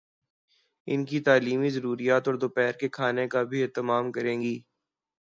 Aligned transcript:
ان 0.87 1.03
کی 1.05 1.19
تعلیمی 1.19 1.69
ضروریات 1.69 2.27
اور 2.27 2.35
دوپہر 2.35 2.71
کے 2.71 2.89
کھانے 2.89 3.27
کا 3.27 3.43
بھی 3.43 3.63
اہتمام 3.63 4.11
کریں 4.11 4.39
گی۔ 4.41 4.55